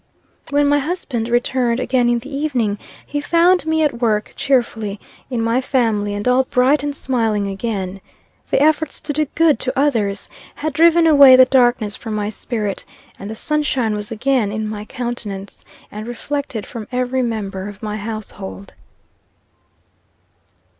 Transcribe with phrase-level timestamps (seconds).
[0.49, 5.43] When my husband returned again in the evening, he found me at work, cheerfully, in
[5.43, 8.01] my family, and all bright and smiling again.
[8.49, 12.83] The efforts to do good to others had driven away the darkness from my spirit,
[13.19, 17.97] and the sunshine was again on my countenance, and reflected from every member of my
[17.97, 18.73] household.